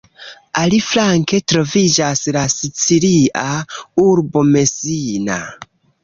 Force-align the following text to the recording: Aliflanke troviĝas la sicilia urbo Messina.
Aliflanke 0.59 1.39
troviĝas 1.51 2.23
la 2.37 2.43
sicilia 2.53 3.43
urbo 4.05 4.43
Messina. 4.55 5.37